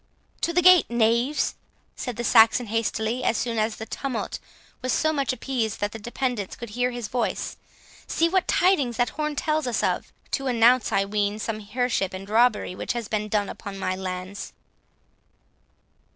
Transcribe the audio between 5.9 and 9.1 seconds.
the dependants could hear his voice. "See what tidings that